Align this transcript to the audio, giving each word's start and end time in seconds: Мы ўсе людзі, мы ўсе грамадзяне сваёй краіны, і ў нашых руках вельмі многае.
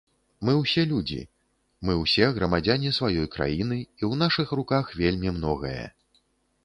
Мы 0.47 0.53
ўсе 0.59 0.83
людзі, 0.91 1.17
мы 1.89 1.97
ўсе 2.03 2.29
грамадзяне 2.39 2.95
сваёй 2.99 3.27
краіны, 3.37 3.77
і 3.99 4.03
ў 4.09 4.21
нашых 4.25 4.47
руках 4.61 4.85
вельмі 5.03 5.29
многае. 5.41 5.81